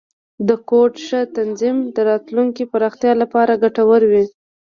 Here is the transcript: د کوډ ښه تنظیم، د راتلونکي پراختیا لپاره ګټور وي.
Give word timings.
د 0.47 0.49
کوډ 0.69 0.93
ښه 1.07 1.19
تنظیم، 1.37 1.77
د 1.95 1.97
راتلونکي 2.09 2.63
پراختیا 2.71 3.11
لپاره 3.21 3.59
ګټور 3.63 4.01
وي. 4.11 4.23